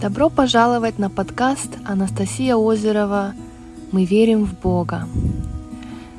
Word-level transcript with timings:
Добро 0.00 0.28
пожаловать 0.28 0.98
на 0.98 1.08
подкаст 1.08 1.78
Анастасия 1.86 2.54
Озерова 2.54 3.32
«Мы 3.92 4.04
верим 4.04 4.44
в 4.44 4.52
Бога». 4.52 5.08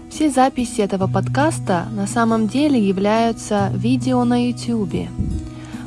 Все 0.09 0.31
записи 0.31 0.81
этого 0.81 1.05
подкаста 1.05 1.86
на 1.91 2.07
самом 2.07 2.48
деле 2.48 2.79
являются 2.79 3.71
видео 3.75 4.23
на 4.23 4.48
YouTube, 4.48 5.07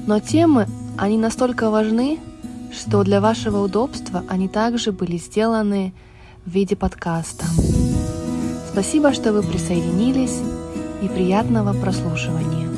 но 0.06 0.20
темы, 0.20 0.68
они 0.96 1.18
настолько 1.18 1.68
важны, 1.68 2.20
что 2.72 3.02
для 3.02 3.20
вашего 3.20 3.58
удобства 3.58 4.22
они 4.28 4.46
также 4.46 4.92
были 4.92 5.16
сделаны 5.16 5.92
в 6.46 6.50
виде 6.50 6.76
подкаста. 6.76 7.44
Спасибо, 8.72 9.12
что 9.12 9.32
вы 9.32 9.42
присоединились 9.42 10.38
и 11.02 11.08
приятного 11.08 11.72
прослушивания. 11.72 12.69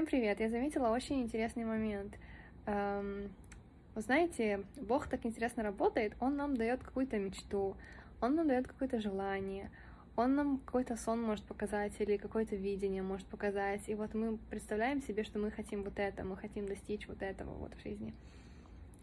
Всем 0.00 0.06
привет! 0.06 0.40
Я 0.40 0.48
заметила 0.48 0.88
очень 0.88 1.20
интересный 1.20 1.66
момент. 1.66 2.16
Эм, 2.64 3.30
вы 3.94 4.00
знаете, 4.00 4.64
Бог 4.80 5.08
так 5.08 5.26
интересно 5.26 5.62
работает, 5.62 6.14
Он 6.20 6.36
нам 6.36 6.56
дает 6.56 6.82
какую-то 6.82 7.18
мечту, 7.18 7.76
Он 8.22 8.34
нам 8.34 8.48
дает 8.48 8.66
какое-то 8.66 8.98
желание, 8.98 9.70
Он 10.16 10.34
нам 10.34 10.56
какой-то 10.64 10.96
сон 10.96 11.20
может 11.20 11.44
показать 11.44 11.92
или 11.98 12.16
какое-то 12.16 12.56
видение 12.56 13.02
может 13.02 13.26
показать. 13.26 13.90
И 13.90 13.94
вот 13.94 14.14
мы 14.14 14.38
представляем 14.48 15.02
себе, 15.02 15.22
что 15.22 15.38
мы 15.38 15.50
хотим 15.50 15.82
вот 15.82 15.98
это, 15.98 16.24
мы 16.24 16.38
хотим 16.38 16.64
достичь 16.64 17.06
вот 17.06 17.20
этого 17.20 17.50
вот 17.56 17.74
в 17.74 17.82
жизни. 17.82 18.14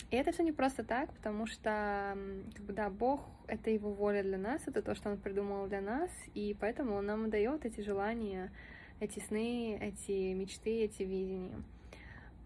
И 0.10 0.16
это 0.16 0.32
все 0.32 0.42
не 0.42 0.52
просто 0.52 0.84
так, 0.84 1.14
потому 1.14 1.46
что, 1.46 2.18
как 2.56 2.66
бы, 2.66 2.74
да, 2.74 2.90
Бог— 2.90 3.22
это 3.48 3.70
Его 3.70 3.94
воля 3.94 4.24
для 4.24 4.40
нас, 4.40 4.64
это 4.66 4.82
то, 4.82 4.96
что 4.96 5.12
Он 5.12 5.20
придумал 5.20 5.68
для 5.68 5.82
нас, 5.82 6.10
и 6.34 6.58
поэтому 6.60 6.96
Он 6.96 7.06
нам 7.06 7.30
дает 7.30 7.66
эти 7.66 7.82
желания, 7.82 8.52
эти 9.00 9.20
сны, 9.20 9.78
эти 9.80 10.34
мечты, 10.34 10.84
эти 10.84 11.04
видения. 11.04 11.62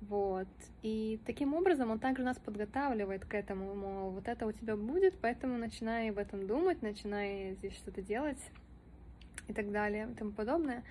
Вот. 0.02 0.48
И 0.82 1.20
таким 1.26 1.54
образом 1.54 1.92
он 1.92 2.00
также 2.00 2.24
нас 2.24 2.38
подготавливает 2.38 3.24
к 3.26 3.34
этому, 3.36 3.76
мол, 3.76 4.12
вот 4.12 4.28
это 4.28 4.48
у 4.48 4.52
тебя 4.52 4.76
будет, 4.76 5.18
поэтому 5.20 5.58
начинай 5.58 6.10
об 6.10 6.18
этом 6.18 6.48
думать, 6.48 6.82
начинай 6.82 7.54
здесь 7.54 7.76
что-то 7.76 8.02
делать 8.02 8.40
и 9.48 9.54
так 9.54 9.72
далее 9.72 10.10
и 10.12 10.16
тому 10.16 10.32
подобное. 10.32 10.84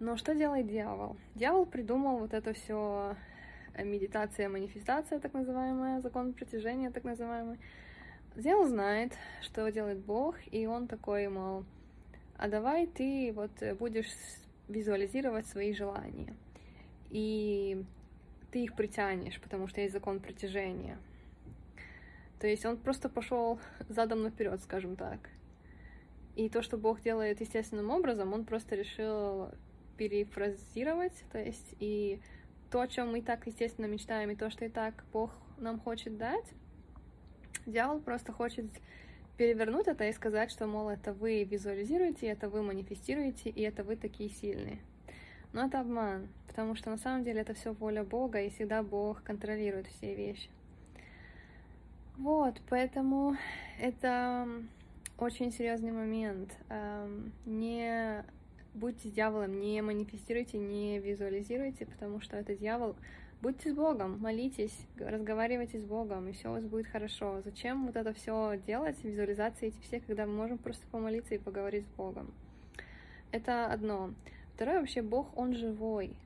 Но 0.00 0.16
что 0.16 0.34
делает 0.34 0.66
дьявол? 0.66 1.16
Дьявол 1.34 1.66
придумал 1.66 2.18
вот 2.18 2.32
это 2.32 2.54
все 2.54 3.16
медитация, 3.76 4.48
манифестация, 4.48 5.20
так 5.20 5.34
называемая, 5.34 6.00
закон 6.00 6.32
притяжения, 6.32 6.90
так 6.90 7.04
называемый. 7.04 7.58
Дьявол 8.34 8.66
знает, 8.66 9.12
что 9.42 9.70
делает 9.70 9.98
Бог, 9.98 10.36
и 10.50 10.66
он 10.66 10.86
такой, 10.86 11.28
мол, 11.28 11.64
а 12.36 12.48
давай 12.48 12.86
ты 12.86 13.32
вот 13.34 13.50
будешь 13.78 14.06
визуализировать 14.68 15.46
свои 15.46 15.72
желания. 15.72 16.34
И 17.10 17.82
ты 18.50 18.64
их 18.64 18.74
притянешь, 18.74 19.40
потому 19.40 19.66
что 19.66 19.80
есть 19.80 19.92
закон 19.92 20.20
притяжения. 20.20 20.98
То 22.38 22.46
есть 22.46 22.64
он 22.64 22.76
просто 22.76 23.08
пошел 23.08 23.58
задом 23.88 24.22
наперед, 24.22 24.60
скажем 24.60 24.96
так. 24.96 25.18
И 26.36 26.48
то, 26.48 26.62
что 26.62 26.78
Бог 26.78 27.00
делает 27.00 27.40
естественным 27.40 27.90
образом, 27.90 28.32
он 28.32 28.44
просто 28.44 28.76
решил 28.76 29.50
перефразировать, 29.96 31.24
то 31.32 31.38
есть 31.38 31.74
и 31.80 32.20
то, 32.70 32.80
о 32.80 32.86
чем 32.86 33.10
мы 33.10 33.18
и 33.18 33.22
так, 33.22 33.46
естественно, 33.46 33.86
мечтаем, 33.86 34.30
и 34.30 34.36
то, 34.36 34.48
что 34.48 34.64
и 34.64 34.68
так 34.68 35.04
Бог 35.12 35.32
нам 35.58 35.80
хочет 35.80 36.16
дать, 36.16 36.44
дьявол 37.66 38.00
просто 38.00 38.32
хочет 38.32 38.66
перевернуть 39.38 39.86
это 39.86 40.06
и 40.08 40.12
сказать, 40.12 40.50
что, 40.50 40.66
мол, 40.66 40.90
это 40.90 41.14
вы 41.14 41.44
визуализируете, 41.44 42.26
это 42.26 42.50
вы 42.50 42.62
манифестируете, 42.62 43.48
и 43.48 43.62
это 43.62 43.84
вы 43.84 43.96
такие 43.96 44.28
сильные. 44.28 44.80
Но 45.52 45.64
это 45.64 45.80
обман, 45.80 46.28
потому 46.48 46.74
что 46.74 46.90
на 46.90 46.98
самом 46.98 47.24
деле 47.24 47.40
это 47.40 47.54
все 47.54 47.72
воля 47.72 48.04
Бога, 48.04 48.42
и 48.42 48.50
всегда 48.50 48.82
Бог 48.82 49.22
контролирует 49.22 49.86
все 49.86 50.14
вещи. 50.14 50.50
Вот, 52.18 52.60
поэтому 52.68 53.36
это 53.80 54.48
очень 55.18 55.52
серьезный 55.52 55.92
момент. 55.92 56.58
Эм, 56.68 57.32
не 57.46 58.24
будьте 58.74 59.08
дьяволом, 59.08 59.60
не 59.60 59.80
манифестируйте, 59.82 60.58
не 60.58 60.98
визуализируйте, 60.98 61.86
потому 61.86 62.20
что 62.20 62.36
это 62.36 62.56
дьявол 62.56 62.96
Будьте 63.40 63.70
с 63.70 63.72
Богом, 63.72 64.18
молитесь, 64.18 64.76
разговаривайте 64.98 65.78
с 65.78 65.84
Богом, 65.84 66.26
и 66.26 66.32
все 66.32 66.48
у 66.48 66.54
вас 66.54 66.64
будет 66.64 66.88
хорошо. 66.88 67.40
Зачем 67.44 67.86
вот 67.86 67.94
это 67.94 68.12
все 68.12 68.60
делать, 68.66 69.02
визуализации 69.04 69.68
эти 69.68 69.80
все, 69.82 70.00
когда 70.00 70.26
мы 70.26 70.32
можем 70.32 70.58
просто 70.58 70.84
помолиться 70.90 71.36
и 71.36 71.38
поговорить 71.38 71.86
с 71.86 71.96
Богом? 71.96 72.34
Это 73.30 73.66
одно. 73.66 74.12
Второе, 74.54 74.80
вообще 74.80 75.02
Бог, 75.02 75.36
Он 75.38 75.54
живой. 75.54 76.16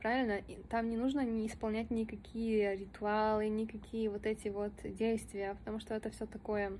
Правильно? 0.00 0.40
Там 0.70 0.88
не 0.88 0.96
нужно 0.96 1.20
не 1.20 1.48
исполнять 1.48 1.90
никакие 1.90 2.76
ритуалы, 2.76 3.48
никакие 3.48 4.08
вот 4.08 4.24
эти 4.24 4.48
вот 4.48 4.72
действия, 4.84 5.56
потому 5.56 5.80
что 5.80 5.92
это 5.92 6.08
все 6.08 6.24
такое. 6.24 6.72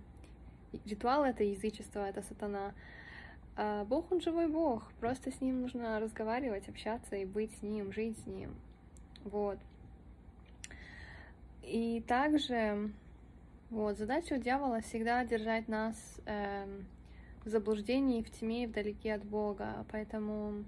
Ритуал 0.87 1.25
это 1.25 1.45
язычество, 1.45 2.09
это 2.09 2.23
сатана. 2.23 2.73
А 3.55 3.85
Бог, 3.85 4.11
Он 4.11 4.23
живой 4.23 4.49
Бог. 4.49 4.91
Просто 4.99 5.31
с 5.31 5.43
Ним 5.43 5.61
нужно 5.61 6.01
разговаривать, 6.01 6.71
общаться 6.71 7.17
и 7.17 7.27
быть 7.27 7.53
с 7.59 7.63
Ним, 7.63 7.93
жить 7.93 8.19
с 8.21 8.27
Ним. 8.27 8.55
Вот. 9.25 9.59
И 11.67 12.03
также 12.07 12.91
вот, 13.71 13.99
задача 13.99 14.35
у 14.35 14.39
дьявола 14.39 14.81
всегда 14.83 15.25
держать 15.25 15.67
нас 15.69 15.97
э, 16.27 16.67
в 17.45 17.49
заблуждении, 17.49 18.23
в 18.23 18.31
тьме 18.31 18.65
и 18.65 18.67
вдалеке 18.67 19.15
от 19.15 19.25
Бога. 19.25 19.85
Поэтому 19.91 20.65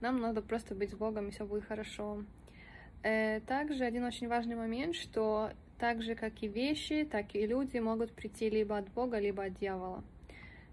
нам 0.00 0.20
надо 0.20 0.42
просто 0.42 0.74
быть 0.74 0.90
с 0.90 0.94
Богом, 0.94 1.28
и 1.28 1.30
все 1.30 1.46
будет 1.46 1.64
хорошо. 1.64 2.24
Э, 3.02 3.40
также 3.40 3.84
один 3.84 4.04
очень 4.04 4.28
важный 4.28 4.56
момент, 4.56 4.94
что 4.94 5.50
так 5.78 6.02
же, 6.02 6.14
как 6.14 6.42
и 6.42 6.48
вещи, 6.48 7.04
так 7.04 7.34
и 7.34 7.46
люди 7.46 7.78
могут 7.78 8.12
прийти 8.12 8.48
либо 8.48 8.76
от 8.76 8.88
Бога, 8.90 9.18
либо 9.18 9.44
от 9.44 9.58
дьявола. 9.58 10.04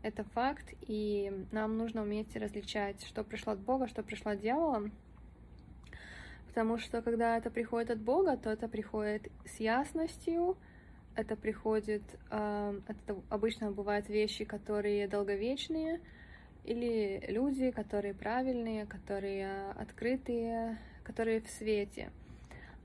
Это 0.03 0.23
факт, 0.23 0.73
и 0.81 1.45
нам 1.51 1.77
нужно 1.77 2.01
уметь 2.01 2.35
различать, 2.35 3.03
что 3.05 3.23
пришло 3.23 3.53
от 3.53 3.59
Бога, 3.59 3.87
что 3.87 4.03
пришло 4.03 4.31
от 4.31 4.41
дьявола. 4.41 4.89
Потому 6.51 6.77
что 6.77 7.01
когда 7.01 7.37
это 7.37 7.49
приходит 7.49 7.91
от 7.91 7.99
Бога, 7.99 8.35
то 8.35 8.49
это 8.49 8.67
приходит 8.67 9.31
с 9.45 9.61
ясностью, 9.61 10.57
это 11.15 11.37
приходит, 11.37 12.03
э, 12.29 12.79
это 12.89 13.21
обычно 13.29 13.71
бывают 13.71 14.09
вещи, 14.09 14.43
которые 14.43 15.07
долговечные, 15.07 16.01
или 16.65 17.23
люди, 17.29 17.71
которые 17.71 18.13
правильные, 18.13 18.85
которые 18.85 19.71
открытые, 19.71 20.77
которые 21.05 21.39
в 21.39 21.47
свете. 21.47 22.11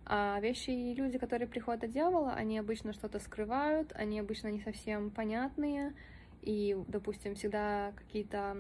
А 0.05 0.39
вещи 0.39 0.71
и 0.71 0.95
люди, 0.95 1.19
которые 1.19 1.49
приходят 1.49 1.83
от 1.83 1.91
дьявола, 1.91 2.35
они 2.35 2.61
обычно 2.61 2.93
что-то 2.93 3.19
скрывают, 3.19 3.91
они 3.97 4.21
обычно 4.21 4.47
не 4.47 4.61
совсем 4.61 5.11
понятные, 5.11 5.93
и, 6.43 6.77
допустим, 6.87 7.35
всегда 7.35 7.93
какие-то 7.97 8.57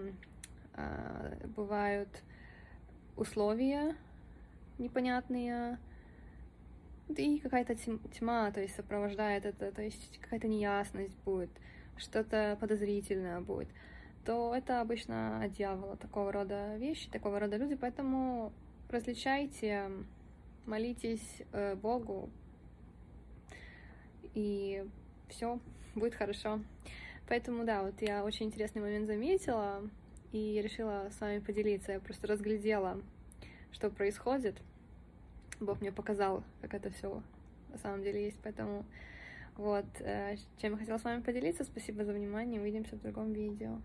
э, 0.74 1.46
бывают 1.54 2.08
условия, 3.16 3.94
непонятные, 4.78 5.78
и 7.08 7.38
какая-то 7.38 7.74
тьма, 7.74 8.50
то 8.50 8.60
есть 8.60 8.74
сопровождает 8.74 9.44
это, 9.44 9.70
то 9.72 9.82
есть 9.82 10.18
какая-то 10.20 10.48
неясность 10.48 11.16
будет, 11.24 11.50
что-то 11.96 12.56
подозрительное 12.60 13.40
будет, 13.40 13.68
то 14.24 14.54
это 14.54 14.80
обычно 14.80 15.42
от 15.42 15.52
дьявола 15.52 15.96
такого 15.96 16.32
рода 16.32 16.76
вещи, 16.76 17.08
такого 17.08 17.38
рода 17.38 17.56
люди, 17.56 17.76
поэтому 17.76 18.52
различайте, 18.88 19.90
молитесь 20.66 21.42
э, 21.52 21.76
Богу, 21.76 22.28
и 24.34 24.84
все 25.28 25.60
будет 25.94 26.14
хорошо. 26.14 26.60
Поэтому, 27.28 27.64
да, 27.64 27.82
вот 27.82 28.00
я 28.02 28.24
очень 28.24 28.46
интересный 28.46 28.82
момент 28.82 29.06
заметила 29.06 29.82
и 30.32 30.60
решила 30.62 31.08
с 31.10 31.20
вами 31.20 31.40
поделиться. 31.40 31.92
Я 31.92 32.00
просто 32.00 32.28
разглядела 32.28 33.00
что 33.72 33.90
происходит. 33.90 34.56
Бог 35.60 35.80
мне 35.80 35.92
показал, 35.92 36.44
как 36.60 36.74
это 36.74 36.90
все 36.90 37.22
на 37.70 37.78
самом 37.78 38.02
деле 38.02 38.24
есть, 38.24 38.38
поэтому 38.42 38.84
вот, 39.56 39.86
э, 40.00 40.36
чем 40.60 40.72
я 40.72 40.78
хотела 40.78 40.98
с 40.98 41.04
вами 41.04 41.22
поделиться. 41.22 41.64
Спасибо 41.64 42.04
за 42.04 42.12
внимание, 42.12 42.60
увидимся 42.60 42.96
в 42.96 43.02
другом 43.02 43.32
видео. 43.32 43.80